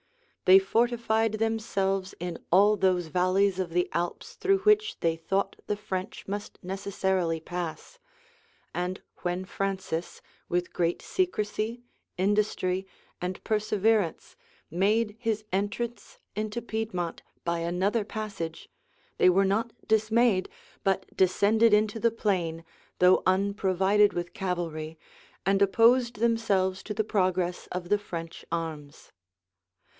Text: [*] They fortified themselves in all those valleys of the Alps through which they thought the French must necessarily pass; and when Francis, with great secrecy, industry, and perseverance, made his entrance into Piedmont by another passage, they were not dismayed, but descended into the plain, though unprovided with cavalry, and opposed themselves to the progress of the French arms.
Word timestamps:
[*] 0.41 0.45
They 0.51 0.57
fortified 0.59 1.33
themselves 1.33 2.15
in 2.19 2.39
all 2.51 2.75
those 2.75 3.07
valleys 3.07 3.59
of 3.59 3.69
the 3.69 3.87
Alps 3.93 4.33
through 4.33 4.57
which 4.61 4.99
they 4.99 5.15
thought 5.15 5.55
the 5.67 5.77
French 5.77 6.27
must 6.27 6.57
necessarily 6.63 7.39
pass; 7.39 7.99
and 8.73 9.01
when 9.19 9.45
Francis, 9.45 10.19
with 10.49 10.73
great 10.73 11.03
secrecy, 11.03 11.83
industry, 12.17 12.85
and 13.21 13.41
perseverance, 13.43 14.35
made 14.71 15.15
his 15.19 15.45
entrance 15.53 16.17
into 16.35 16.63
Piedmont 16.63 17.21
by 17.45 17.59
another 17.59 18.03
passage, 18.03 18.67
they 19.19 19.29
were 19.29 19.45
not 19.45 19.71
dismayed, 19.87 20.49
but 20.83 21.05
descended 21.15 21.73
into 21.73 21.99
the 21.99 22.11
plain, 22.11 22.65
though 22.97 23.21
unprovided 23.27 24.13
with 24.13 24.33
cavalry, 24.33 24.97
and 25.45 25.61
opposed 25.61 26.15
themselves 26.15 26.81
to 26.83 26.93
the 26.95 27.03
progress 27.05 27.67
of 27.71 27.87
the 27.89 27.99
French 27.99 28.43
arms. 28.51 29.11